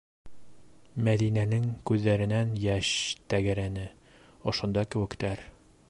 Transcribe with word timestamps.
-Мәҙинәнең 1.07 1.67
күҙҙәренән 1.91 2.55
йәш 2.63 2.89
тәгәрәне,- 3.35 3.85
ошонда 4.53 4.87
кеүектәр. 4.97 5.47